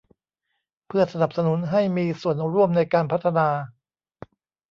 [0.87, 3.47] เพื่อสนับสนุนให้มีส่วนร่วมในการพัฒนา